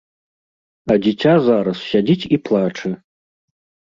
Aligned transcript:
А 0.93 0.95
дзіця 1.03 1.33
зараз 1.47 1.77
сядзіць 1.89 2.27
і 2.39 2.39
плача! 2.49 2.91